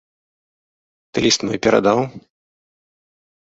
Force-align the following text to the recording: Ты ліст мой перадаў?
Ты 1.11 1.17
ліст 1.25 1.39
мой 1.49 1.59
перадаў? 1.67 1.99